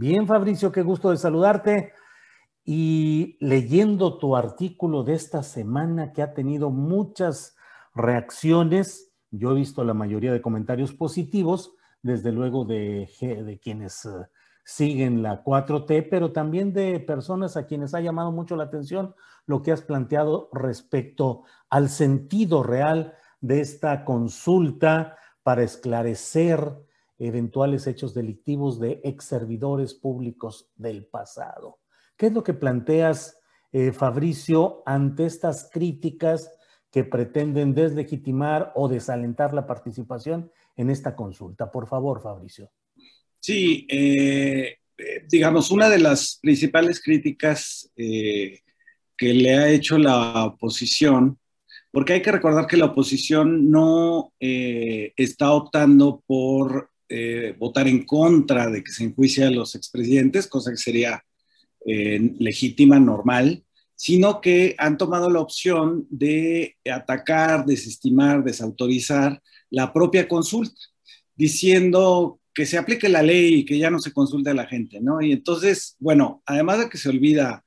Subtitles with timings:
[0.00, 1.92] Bien, Fabricio, qué gusto de saludarte.
[2.64, 7.56] Y leyendo tu artículo de esta semana que ha tenido muchas
[7.96, 13.10] reacciones, yo he visto la mayoría de comentarios positivos, desde luego de,
[13.60, 14.24] quienes uh,
[14.64, 19.62] siguen la 4T, pero también de personas a quienes ha llamado mucho la atención lo
[19.62, 26.86] que has planteado respecto al sentido real de esta consulta para esclarecer
[27.18, 31.80] eventuales hechos delictivos de ex servidores públicos del pasado.
[32.16, 33.38] ¿Qué es lo que planteas,
[33.72, 36.50] eh, Fabricio, ante estas críticas
[36.90, 41.70] que pretenden deslegitimar o desalentar la participación en esta consulta?
[41.70, 42.70] Por favor, Fabricio.
[43.40, 51.38] Sí, eh, eh, digamos, una de las principales críticas que le ha hecho la oposición,
[51.90, 58.68] porque hay que recordar que la oposición no está optando por eh, votar en contra
[58.68, 61.24] de que se enjuicie a los expresidentes, cosa que sería
[61.86, 63.64] eh, legítima, normal,
[63.94, 70.78] sino que han tomado la opción de atacar, desestimar, desautorizar la propia consulta,
[71.34, 75.00] diciendo que se aplique la ley y que ya no se consulte a la gente,
[75.00, 75.22] ¿no?
[75.22, 77.64] Y entonces, bueno, además de que se olvida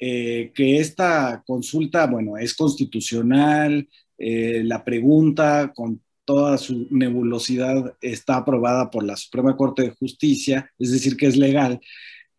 [0.00, 8.88] eh, que esta consulta, bueno, es constitucional, la pregunta con toda su nebulosidad está aprobada
[8.88, 11.80] por la Suprema Corte de Justicia, es decir, que es legal.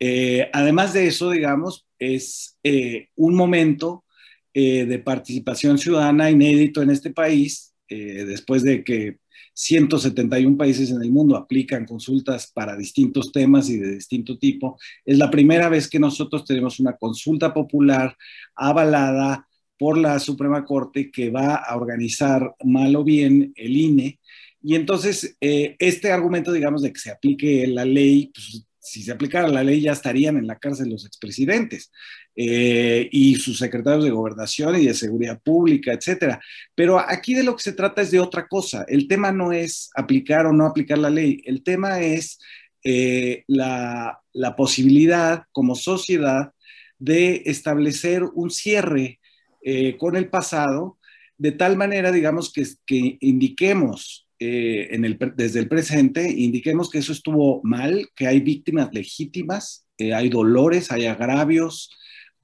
[0.00, 4.06] Eh, además de eso, digamos, es eh, un momento
[4.54, 9.18] eh, de participación ciudadana inédito en este país, después de que
[9.52, 14.78] 171 países en el mundo aplican consultas para distintos temas y de distinto tipo.
[15.04, 18.16] Es la primera vez que nosotros tenemos una consulta popular
[18.54, 19.46] avalada
[19.82, 24.20] por la Suprema Corte que va a organizar mal o bien el INE.
[24.62, 29.10] Y entonces, eh, este argumento, digamos, de que se aplique la ley, pues, si se
[29.10, 31.90] aplicara la ley ya estarían en la cárcel los expresidentes
[32.36, 36.40] eh, y sus secretarios de gobernación y de seguridad pública, etcétera.
[36.76, 38.84] Pero aquí de lo que se trata es de otra cosa.
[38.86, 41.42] El tema no es aplicar o no aplicar la ley.
[41.44, 42.38] El tema es
[42.84, 46.52] eh, la, la posibilidad como sociedad
[47.00, 49.18] de establecer un cierre
[49.64, 50.98] eh, con el pasado,
[51.38, 54.90] de tal manera, digamos, que, que indiquemos eh,
[55.36, 60.90] desde el presente, indiquemos que eso estuvo mal, que hay víctimas legítimas, eh, hay dolores,
[60.90, 61.90] hay agravios,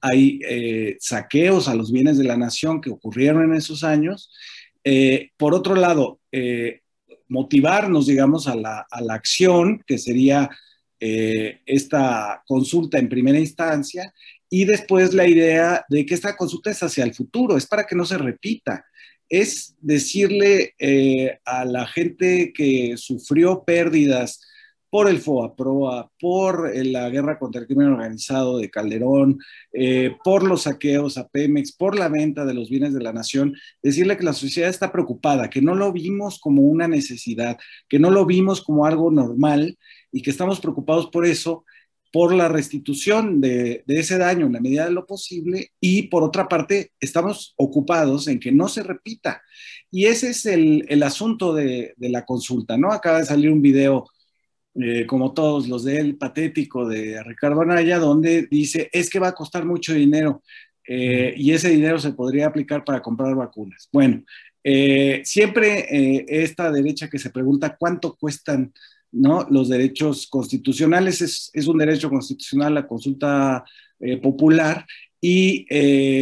[0.01, 0.39] hay
[1.01, 4.31] saqueos a los bienes de la nación que ocurrieron en esos años.
[5.35, 6.21] Por otro lado,
[7.27, 10.49] motivarnos, digamos, a la, a la, acción, que sería
[11.01, 14.13] esta consulta en primera instancia,
[14.49, 17.95] y después la idea de que esta consulta es hacia el futuro, es para que
[17.95, 18.85] no se repita.
[19.29, 24.41] Es decirle eh, a la gente que sufrió pérdidas
[24.89, 29.39] por el FOAPROA, por eh, la guerra contra el crimen organizado de Calderón,
[29.71, 33.53] eh, por los saqueos a Pemex, por la venta de los bienes de la nación,
[33.83, 37.57] decirle que la sociedad está preocupada, que no lo vimos como una necesidad,
[37.87, 39.77] que no lo vimos como algo normal
[40.11, 41.65] y que estamos preocupados por eso
[42.11, 46.23] por la restitución de, de, ese daño en la medida de lo posible y por
[46.23, 49.41] otra parte estamos ocupados en que no se repita.
[49.91, 52.91] Y ese es el, el asunto de, de, la consulta, ¿no?
[52.91, 54.07] Acaba de salir un video
[54.75, 59.29] eh, como todos los de él, patético de Ricardo Anaya, donde dice, es que va
[59.29, 60.43] a costar mucho dinero
[60.87, 63.89] eh, y ese dinero se podría aplicar para comprar vacunas.
[63.91, 64.23] Bueno,
[64.63, 68.73] eh, siempre esta derecha que se pregunta cuánto cuestan
[69.11, 69.47] ¿no?
[69.49, 73.63] los derechos constitucionales, es, es un derecho constitucional la consulta
[74.21, 74.85] popular
[75.19, 75.65] y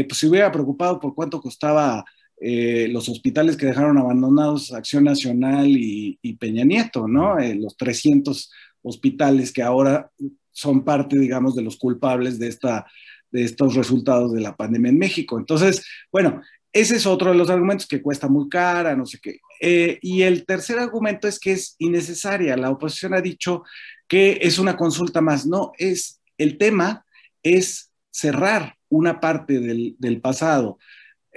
[0.03, 2.03] pues se hubiera preocupado por cuánto costaba
[2.39, 7.39] eh, los hospitales que dejaron abandonados Acción Nacional y, Peña Nieto, ¿no?
[7.39, 8.51] Eh, los 300
[8.83, 10.11] hospitales que ahora
[10.51, 12.85] son parte, digamos, de los culpables de, esta,
[13.31, 15.39] de estos resultados de la pandemia en México.
[15.39, 16.41] Entonces, bueno,
[16.79, 19.39] ese es otro de los argumentos que cuesta muy cara, no sé qué.
[19.59, 22.55] Eh, y el tercer argumento es que es innecesaria.
[22.57, 23.63] La oposición ha dicho
[24.07, 25.45] que es una consulta más.
[25.45, 27.05] No, es el tema
[27.43, 30.77] es cerrar una parte del, del pasado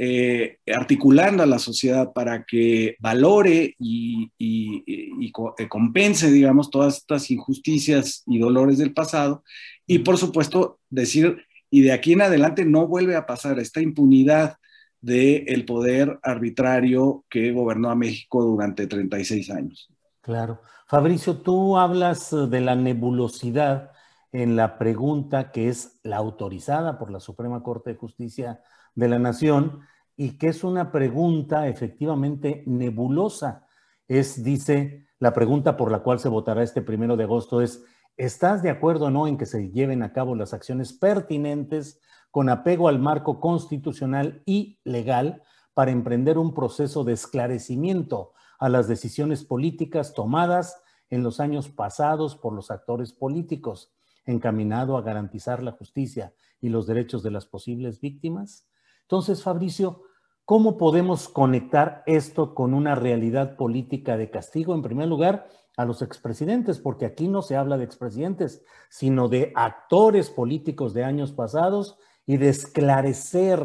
[0.03, 8.23] eh, articulando a la sociedad para que valore y, eh, compense, digamos, todas estas injusticias
[8.27, 9.45] y dolores del pasado.
[9.87, 14.57] Y por supuesto, decir, y de aquí en adelante no vuelve a pasar esta impunidad
[15.01, 19.89] del poder arbitrario que gobernó a México durante 36 años.
[20.21, 20.61] Claro.
[20.87, 23.93] Fabricio, tú hablas de la nebulosidad
[24.33, 28.61] en la pregunta que es la autorizada por la Suprema Corte de Justicia
[28.95, 29.81] de la Nación
[30.17, 33.67] y que es una pregunta efectivamente nebulosa.
[34.07, 37.85] Es, dice, la pregunta por la cual se votará este primero de agosto es,
[38.21, 42.01] ¿estás de acuerdo o no en que se lleven a cabo las acciones pertinentes
[42.31, 48.89] con apego al marco constitucional y legal para emprender un proceso de esclarecimiento a las
[48.89, 53.95] decisiones políticas tomadas en los años pasados por los actores políticos,
[54.27, 58.69] encaminado a garantizar la justicia y los derechos de las posibles víctimas?
[59.01, 60.03] Entonces, Fabricio,
[60.45, 64.75] ¿cómo podemos conectar esto con una realidad política de castigo?
[64.75, 69.53] En primer lugar, a los expresidentes, porque aquí no se habla de expresidentes, sino de
[69.55, 73.61] actores políticos de años pasados y de esclarecer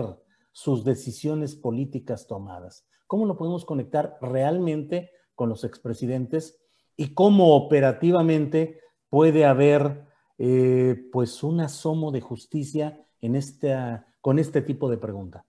[0.52, 2.88] sus decisiones políticas tomadas.
[3.08, 6.62] ¿Cómo lo podemos conectar realmente con los expresidentes
[6.96, 8.80] y cómo operativamente
[9.10, 10.06] puede haber
[10.38, 15.46] eh, pues un asomo de justicia en esta con este tipo de pregunta?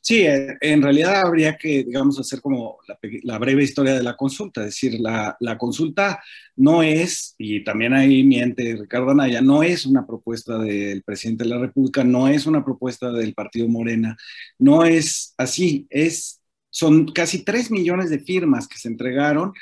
[0.00, 2.78] Sí, eh, en realidad habría que, digamos, hacer como
[3.22, 6.20] la, breve historia de la consulta, es decir, la, consulta
[6.56, 11.50] no es, y también ahí miente Ricardo Anaya, no es una propuesta del presidente de
[11.50, 14.16] la República, no es una propuesta del Partido Morena,
[14.58, 16.40] no es así, es,
[16.70, 19.52] son casi tres millones de firmas que se entregaron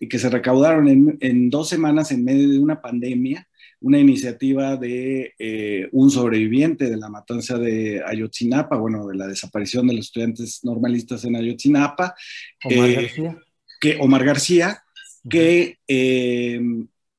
[0.00, 3.46] y que se recaudaron en dos semanas en medio de una pandemia
[3.80, 9.86] una iniciativa de eh, un sobreviviente de la matanza de Ayotzinapa, bueno, de la desaparición
[9.86, 12.14] de los estudiantes normalistas en Ayotzinapa.
[12.64, 13.38] Omar eh, García.
[13.80, 14.82] Que, Omar García,
[15.28, 16.60] que eh,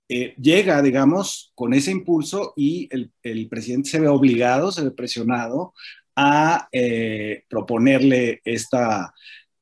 [0.08, 5.74] llega, digamos, con ese impulso y el, el, presidente se ve obligado, se ve presionado
[6.16, 6.70] a
[7.50, 9.14] proponerle esta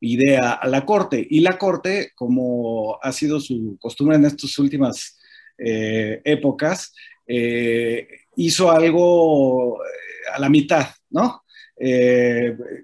[0.04, 1.25] idea a la Corte.
[1.30, 5.18] Y la Corte, como ha sido su costumbre en estas últimas
[5.65, 6.94] eh, épocas,
[7.25, 11.42] eh, hizo algo eh, a la mitad, ¿no?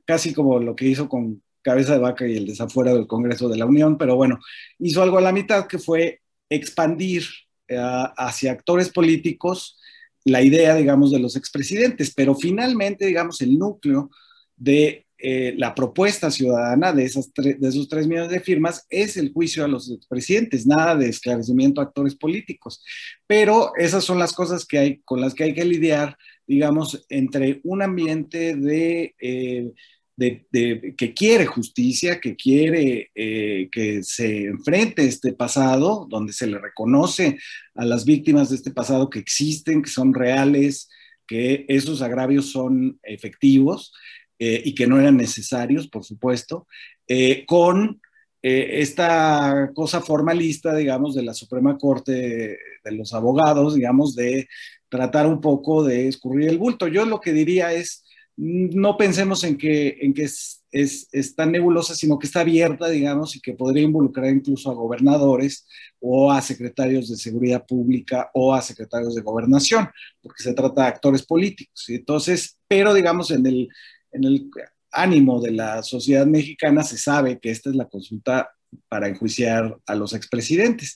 [0.04, 3.58] casi como lo que hizo con Cabeza de Vaca y el desafuera del Congreso de
[3.58, 4.40] la Unión, pero bueno,
[4.80, 7.24] hizo algo a la mitad que fue expandir
[7.70, 9.80] hacia actores políticos
[10.26, 14.10] la idea, digamos, de los expresidentes, pero finalmente, digamos, el núcleo
[14.58, 19.34] de eh, la propuesta ciudadana de, esas de esos tres millones de firmas es el
[19.34, 22.84] juicio a los expresidentes, nada de esclarecimiento a actores políticos.
[23.28, 27.60] Pero esas son las cosas que hay, con las que hay que lidiar, digamos, entre
[27.64, 29.16] un ambiente de...
[29.20, 29.72] Eh,
[30.20, 37.40] que quiere justicia, que quiere eh, que se enfrente este pasado, donde se le reconoce
[37.74, 40.90] a las víctimas de este pasado que existen, que son reales,
[41.26, 43.94] que esos agravios son efectivos,
[44.42, 46.66] eh, y que no eran necesarios, por supuesto,
[47.08, 48.00] eh, con
[48.42, 54.48] eh, esta cosa formalista, digamos, de la Suprema Corte de los abogados, digamos, de
[54.88, 56.88] tratar un poco de escurrir el bulto.
[56.88, 58.06] Yo lo que diría es,
[58.38, 62.88] no pensemos en que, en que es, es, es, tan nebulosa, sino que está abierta,
[62.88, 65.68] digamos, y que podría involucrar incluso a gobernadores
[66.00, 69.90] o a secretarios de seguridad pública o a secretarios de gobernación,
[70.22, 71.84] porque se trata de actores políticos.
[71.90, 73.68] Entonces, pero digamos, en el,
[74.12, 74.50] en el
[74.92, 78.50] ánimo de la sociedad mexicana se sabe que esta es la consulta
[78.88, 80.96] para enjuiciar a los expresidentes.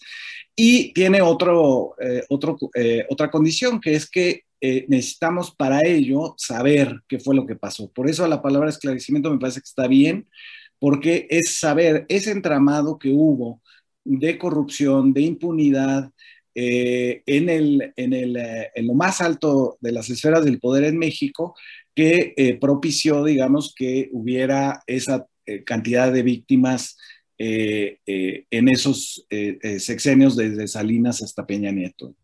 [0.55, 6.35] Y tiene otro, eh, otro, eh, otra condición, que es que eh, necesitamos para ello
[6.37, 7.91] saber qué fue lo que pasó.
[7.91, 10.27] Por eso la palabra esclarecimiento me parece que está bien,
[10.79, 13.61] porque es saber ese entramado que hubo
[14.03, 16.11] de corrupción, de impunidad,
[16.55, 21.55] en, el, en, el, en, lo más alto de las esferas del poder en México
[21.95, 25.27] que propició, digamos, que hubiera esa
[25.65, 26.97] cantidad de víctimas
[27.37, 29.27] en esos
[29.77, 32.15] sexenios desde Salinas hasta Peña Nieto.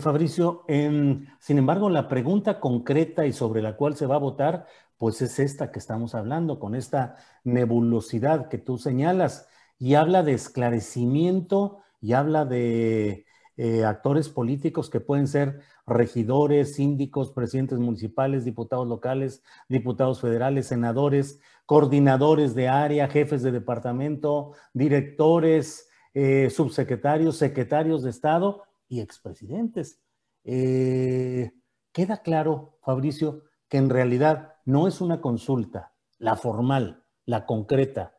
[0.00, 4.66] Fabricio, sin embargo, la pregunta concreta y sobre la cual se va a votar
[4.98, 9.46] pues es esta que estamos hablando, con esta nebulosidad que tú señalas,
[9.78, 13.26] y habla de esclarecimiento y habla de
[13.56, 21.40] eh, actores políticos que pueden ser regidores, síndicos, presidentes municipales, diputados locales, diputados federales, senadores,
[21.66, 30.00] coordinadores de área, jefes de departamento, directores, eh, subsecretarios, secretarios de Estado y expresidentes.
[30.44, 31.52] Eh,
[31.92, 38.18] queda claro, Fabricio, que en realidad no es una consulta, la formal, la concreta,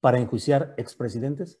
[0.00, 1.60] para enjuiciar expresidentes?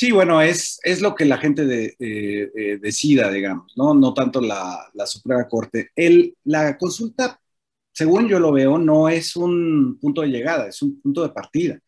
[0.00, 3.92] Sí, bueno, es, es lo que la gente de, eh, decida, digamos, ¿no?
[3.92, 5.90] No tanto la, la Suprema Corte.
[5.94, 7.38] El, la consulta,
[7.92, 11.78] según yo lo veo, no es un punto de llegada, es un punto de partida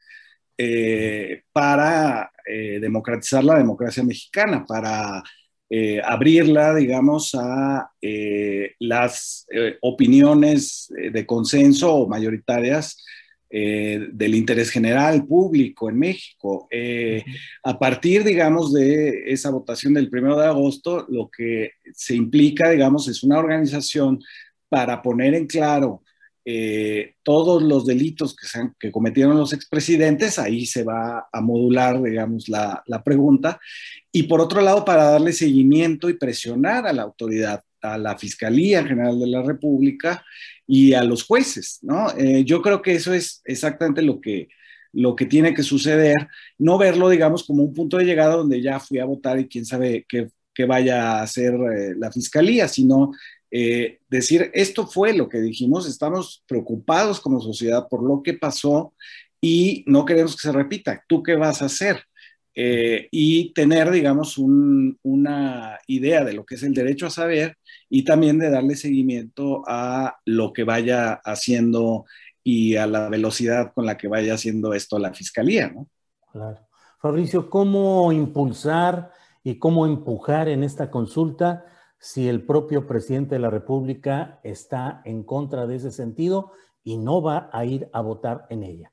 [0.58, 5.22] eh, para eh, democratizar la democracia mexicana, para
[6.04, 7.90] abrirla, digamos, a
[8.78, 9.46] las
[9.80, 13.02] opiniones de consenso o mayoritarias
[13.54, 16.68] eh, del interés general público en México.
[16.70, 17.22] Eh,
[17.62, 23.08] a partir, digamos, de esa votación del primero de agosto, lo que se implica, digamos,
[23.08, 24.20] es una organización
[24.70, 26.02] para poner en claro
[26.46, 28.46] eh, todos los delitos que,
[28.80, 33.60] que, cometieron los expresidentes, ahí se va a modular, digamos, la, la pregunta,
[34.10, 38.84] y por otro lado, para darle seguimiento y presionar a la autoridad a la Fiscalía
[38.84, 40.24] General de la República
[40.66, 42.10] y a los jueces, ¿no?
[42.16, 44.48] Eh, yo creo que eso es exactamente lo que,
[44.92, 48.78] lo que tiene que suceder, no verlo, digamos, como un punto de llegada donde ya
[48.80, 50.28] fui a votar y quién sabe qué,
[50.66, 53.12] vaya a hacer eh, la Fiscalía, sino
[53.50, 58.94] eh, decir, esto fue lo que dijimos, estamos preocupados como sociedad por lo que pasó
[59.40, 61.04] y no queremos que se repita.
[61.08, 62.04] ¿Tú qué vas a hacer?
[62.54, 67.56] Eh, y tener, digamos, una idea de lo que es el derecho a saber
[67.88, 72.04] y también de darle seguimiento a lo que vaya haciendo
[72.44, 75.88] y a la velocidad con la que vaya haciendo esto la fiscalía, ¿no?
[76.32, 76.58] Claro.
[77.00, 81.64] Fabricio, ¿cómo impulsar y cómo empujar en esta consulta
[81.98, 86.52] si el propio presidente de la República está en contra de ese sentido
[86.84, 88.92] y no va a ir a votar en ella?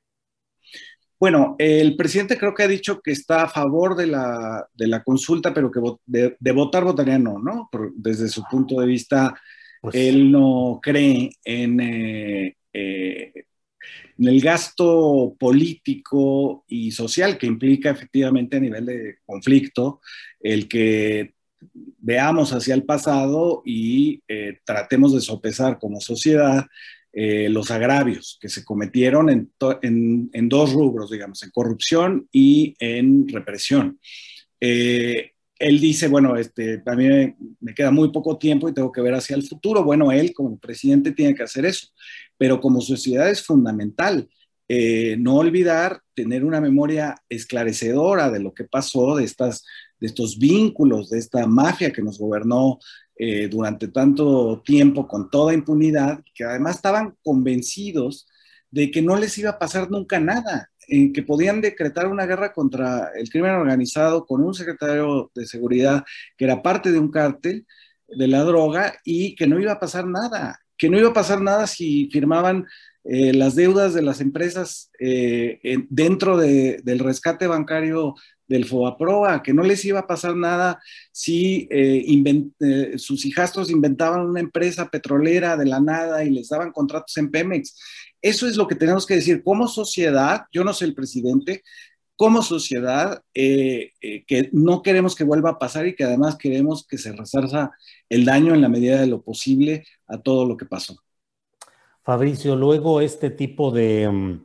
[1.20, 5.70] Bueno, el presidente creo que ha dicho que está a favor de la, consulta, pero
[5.70, 7.68] que de, votar votaría no, ¿no?
[7.94, 9.38] desde su punto de vista,
[9.82, 13.32] pues él no cree en, eh, eh,
[14.18, 20.00] en el gasto político y social que implica efectivamente a nivel de conflicto
[20.40, 21.34] el que
[21.98, 26.64] veamos hacia el pasado y eh, tratemos de sopesar como sociedad
[27.12, 29.50] eh, los agravios que se cometieron en,
[30.32, 33.98] en, dos rubros, digamos, en corrupción y en represión.
[34.60, 39.14] Eh, él dice, bueno, este, también me queda muy poco tiempo y tengo que ver
[39.14, 39.84] hacia el futuro.
[39.84, 41.88] Bueno, él como presidente tiene que hacer eso,
[42.38, 44.28] pero como sociedad es fundamental
[44.72, 49.64] eh, no olvidar tener una memoria esclarecedora de lo que pasó, de, estas,
[49.98, 52.78] de estos vínculos, de esta mafia que nos gobernó
[53.22, 58.26] eh, durante tanto tiempo con toda impunidad, que además estaban convencidos
[58.70, 62.54] de que no les iba a pasar nunca nada, en que podían decretar una guerra
[62.54, 66.02] contra el crimen organizado con un secretario de seguridad
[66.38, 67.66] que era parte de un cártel
[68.08, 71.42] de la droga y que no iba a pasar nada, que no iba a pasar
[71.42, 72.64] nada si firmaban
[73.04, 75.60] eh, las deudas de las empresas eh,
[75.90, 78.14] dentro del rescate bancario
[78.50, 82.04] del FOBAPROA, que no les iba a pasar nada si eh,
[82.98, 87.78] sus hijastros inventaban una empresa petrolera de la nada y les daban contratos en Pemex.
[88.20, 91.62] Eso es lo que tenemos que decir como sociedad, yo no soy el presidente,
[92.16, 97.12] como sociedad que no queremos que vuelva a pasar y que además queremos que se
[97.12, 97.70] resarza
[98.10, 100.96] el daño en la medida de lo posible a todo lo que pasó.
[102.02, 104.44] Fabricio, luego este tipo de, mm,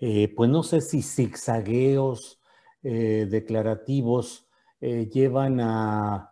[0.00, 2.40] eh, pues no sé si zigzagueos
[2.82, 4.48] eh, declarativos
[4.80, 6.28] eh, llevan a,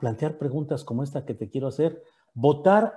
[0.00, 2.00] plantear preguntas como esta que te quiero hacer.
[2.32, 2.96] Votar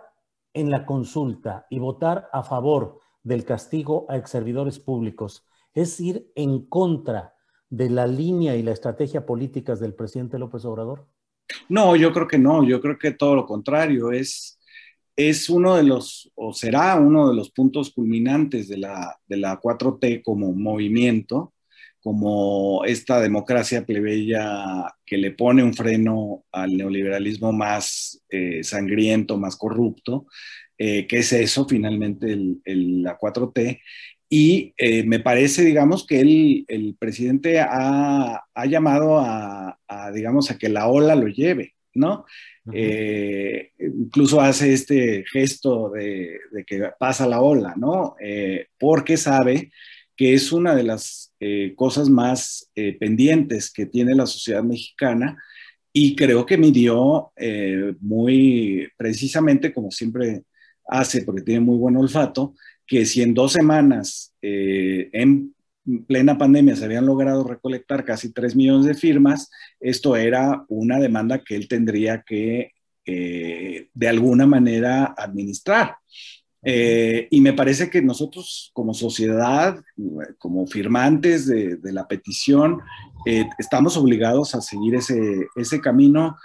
[0.54, 5.44] en la consulta y votar a favor del castigo a exservidores públicos
[5.74, 7.34] es ir en contra
[7.70, 11.08] de la línea y la estrategia políticas del presidente López Obrador?
[11.68, 14.60] No, yo creo que no, yo creo que todo lo contrario, es
[15.16, 19.60] es uno de los, o será uno de los puntos culminantes de la, de la
[19.60, 21.53] 4T como movimiento,
[22.04, 29.56] como esta democracia plebeya que le pone un freno al neoliberalismo más eh, sangriento, más
[29.56, 30.28] corrupto,
[30.78, 33.80] eh, que es eso finalmente la 4T.
[34.28, 40.52] Y eh, me parece, digamos, que el, el presidente ha, ha llamado a, a, digamos,
[40.52, 42.26] a que la ola lo lleve, ¿no?
[42.74, 48.16] Eh, incluso hace este gesto de, que pasa la ola, ¿no?
[48.78, 49.72] Porque sabe
[50.16, 55.38] que es una de las eh, cosas más pendientes que tiene la sociedad mexicana
[55.92, 57.32] y creo que midió
[58.00, 60.44] muy precisamente, como siempre
[60.88, 62.56] hace, porque tiene muy buen olfato,
[62.88, 65.54] que si en dos semanas en
[66.08, 71.44] plena pandemia se habían logrado recolectar casi 3 millones de firmas, esto era una demanda
[71.44, 72.72] que él tendría que
[73.06, 75.98] eh, de alguna manera administrar.
[76.66, 79.84] Eh, y me parece que nosotros como sociedad,
[80.38, 82.80] como firmantes de, la petición,
[83.26, 86.38] eh, estamos obligados a seguir ese, ese camino,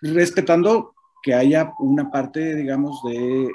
[0.00, 3.48] respetando que haya una parte, digamos, de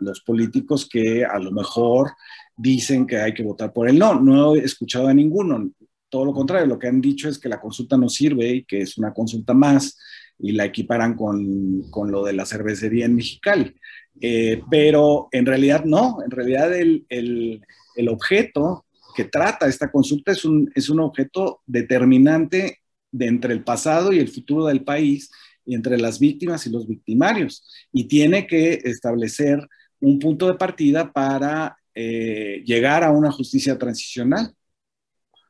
[0.00, 2.12] los políticos que a lo mejor
[2.58, 3.98] dicen que hay que votar por él.
[3.98, 5.70] No, no he escuchado a ninguno.
[6.10, 8.82] Todo lo contrario, lo que han dicho es que la consulta no sirve y que
[8.82, 9.96] es una consulta más
[10.38, 13.74] y la equiparan con, con lo de la cervecería en Mexicali.
[14.20, 20.44] Eh, pero en realidad no, en realidad el, el, objeto que trata esta consulta es
[20.44, 22.78] un, es un objeto determinante
[23.10, 25.30] de entre el pasado y el futuro del país
[25.64, 27.64] y entre las víctimas y los victimarios.
[27.92, 29.66] Y tiene que establecer
[30.00, 34.54] un punto de partida para eh, llegar a una justicia transicional.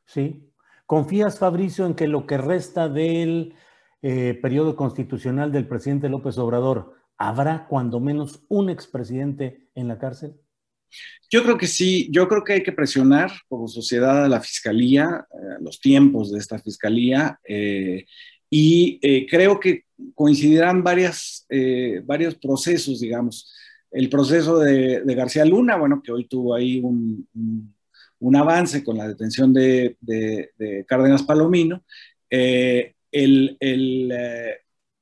[0.05, 0.43] Sí.
[0.85, 3.53] ¿Confías, Fabricio, en que lo que resta del
[4.01, 10.33] eh, periodo constitucional del presidente López Obrador habrá cuando menos un expresidente en la cárcel?
[11.29, 15.27] Yo creo que sí, yo creo que hay que presionar como sociedad a la fiscalía,
[15.31, 17.39] eh, los tiempos de esta fiscalía,
[18.49, 19.83] y creo que
[20.15, 21.45] coincidirán varias,
[22.07, 23.53] varios procesos, digamos
[23.91, 27.27] el proceso de, García Luna, bueno, que hoy tuvo ahí un,
[28.35, 29.97] avance con la detención de,
[30.87, 31.83] Cárdenas Palomino,
[32.29, 33.57] eh, el,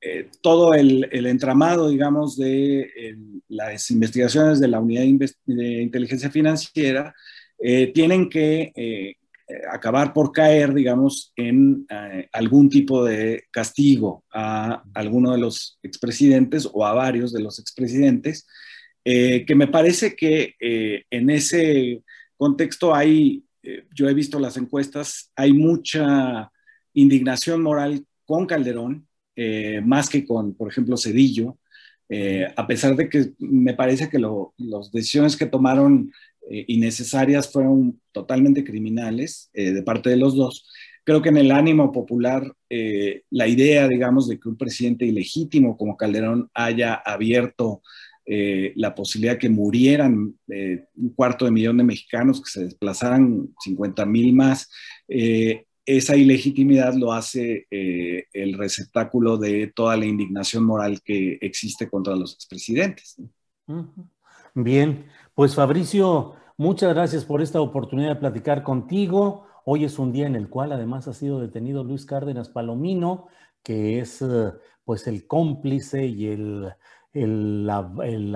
[0.00, 3.16] eh, eh, todo el, entramado, digamos, de
[3.48, 5.02] las investigaciones de la Unidad
[5.46, 7.14] de, Inteligencia Financiera
[7.92, 9.16] tienen que
[9.68, 11.86] acabar por caer, digamos, en
[12.32, 18.46] algún tipo de castigo a alguno de los expresidentes o a varios de los expresidentes.
[19.10, 22.02] Eh, que me parece que eh, en ese
[22.36, 26.52] contexto hay, eh, yo he visto las encuestas, hay mucha
[26.92, 29.07] indignación moral con Calderón,
[29.84, 31.58] más que con, por ejemplo, Cedillo,
[32.56, 36.10] a pesar de que me parece que las decisiones que tomaron
[36.48, 40.66] innecesarias fueron totalmente criminales de parte de los dos.
[41.04, 42.52] Creo que en el ánimo popular,
[43.30, 47.82] la idea, digamos, de que un presidente ilegítimo como Calderón haya abierto
[48.30, 53.48] eh, la posibilidad que murieran eh, un cuarto de millón de mexicanos, que se desplazaran
[53.58, 54.68] 50 mil más,
[55.08, 55.64] eh,
[55.96, 62.34] esa ilegitimidad lo hace el receptáculo de toda la indignación moral que existe contra los
[62.34, 63.16] expresidentes.
[64.54, 69.46] Bien, pues Fabricio, muchas gracias por esta oportunidad de platicar contigo.
[69.64, 73.28] Hoy es un día en el cual además ha sido detenido Luis Cárdenas Palomino,
[73.62, 74.22] que es
[74.84, 76.72] pues el cómplice y el
[77.12, 77.82] la,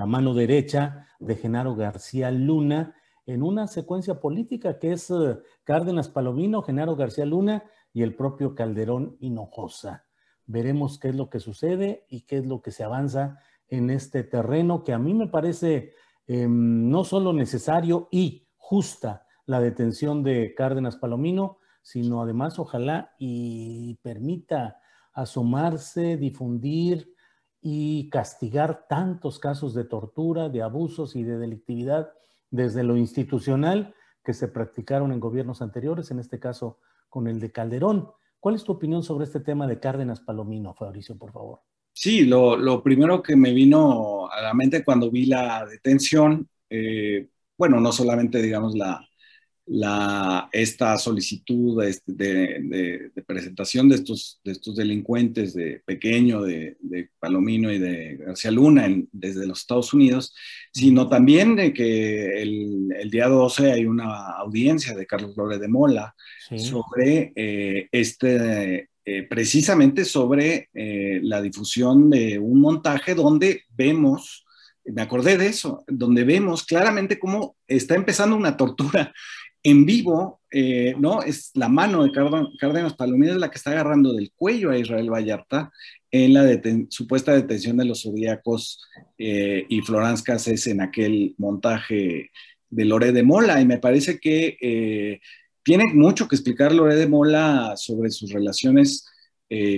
[0.05, 6.61] mano derecha de Genaro García Luna en una secuencia política que es eh, Cárdenas Palomino,
[6.61, 10.05] Genaro García Luna y el propio Calderón Hinojosa.
[10.45, 14.23] Veremos qué es lo que sucede y qué es lo que se avanza en este
[14.23, 15.93] terreno que a mí me parece
[16.27, 23.95] em, no solo necesario y justa la detención de Cárdenas Palomino, sino además ojalá y
[24.01, 24.79] permita
[25.13, 27.13] asomarse, difundir
[27.61, 32.11] y castigar tantos casos de tortura, de abusos y de delictividad
[32.53, 36.77] desde lo institucional que se practicaron en gobiernos anteriores, en este caso
[37.09, 38.09] con el de Calderón.
[38.39, 41.61] ¿Cuál es tu opinión sobre este tema de Cárdenas Palomino, Fabricio, por favor?
[41.93, 47.79] Sí, lo, primero que me vino a la mente cuando vi la detención, eh, bueno,
[47.79, 49.03] no solamente, digamos, la,
[49.65, 56.77] la, esta solicitud de, presentación de estos, de estos delincuentes de Pequeño, de,
[57.19, 60.35] Palomino y de García Luna desde los Estados Unidos,
[60.73, 66.15] sino también de que el, día 12 hay una audiencia de Carlos Lore de Mola
[66.57, 74.43] sobre eh, este, eh, precisamente sobre eh, la difusión de un montaje donde vemos
[74.85, 79.13] me acordé de eso, donde vemos claramente cómo está empezando una tortura
[79.63, 81.23] en vivo, eh, ¿no?
[81.23, 85.71] Es la mano de Cárdenas Palomino la que está agarrando del cuello a Israel Vallarta
[86.11, 88.83] en la supuesta detención de los zodíacos
[89.17, 92.29] eh, y Florence Cassés en aquel montaje
[92.69, 93.61] de Loré de Mola.
[93.61, 95.21] Y me parece que eh,
[95.63, 99.07] tiene mucho que explicar Loré de Mola sobre sus relaciones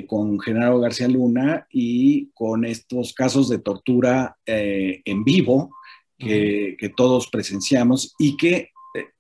[0.08, 5.76] con Genaro García Luna y con estos casos de tortura en vivo
[6.18, 8.70] que, que todos presenciamos y que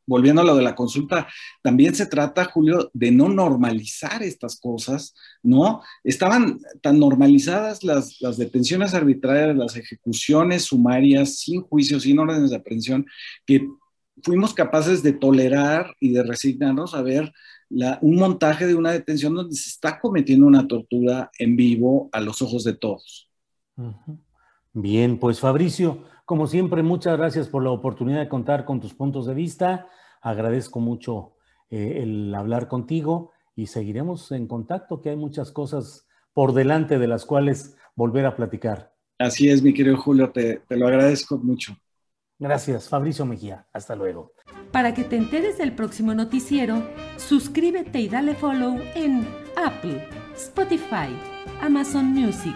[0.06, 1.28] volviendo a lo de la consulta,
[1.62, 5.82] también se trata, Julio, de no normalizar estas cosas, ¿no?
[6.04, 13.06] Estaban tan normalizadas las, detenciones arbitrarias, las ejecuciones sumarias, sin juicio, sin órdenes de aprehensión,
[13.46, 13.68] que
[14.24, 17.34] fuimos capaces de tolerar y de resignarnos a ver
[18.02, 22.42] un montaje de una detención donde se está cometiendo una tortura en vivo a los
[22.42, 23.30] ojos de todos.
[24.74, 29.28] Bien, pues Fabricio, como siempre, muchas gracias por la oportunidad de contar con tus puntos
[29.28, 29.88] de vista.
[30.22, 31.34] Agradezco mucho
[31.70, 37.08] eh, el hablar contigo y seguiremos en contacto, que hay muchas cosas por delante de
[37.08, 38.94] las cuales volver a platicar.
[39.20, 41.78] Así es, mi querido Julio, te, te lo agradezco mucho.
[42.38, 43.68] Gracias, Fabricio Mejía.
[43.72, 44.34] Hasta luego.
[44.72, 46.84] Para que te enteres del próximo noticiero,
[47.18, 51.16] suscríbete y dale follow en Apple, Spotify,
[51.62, 52.56] Amazon Music